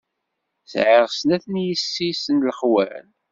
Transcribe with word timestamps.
Sɛiɣ 0.71 1.05
snat 1.17 1.45
n 1.47 1.55
yessi-s 1.67 2.23
n 2.33 2.37
lexwal. 2.47 3.07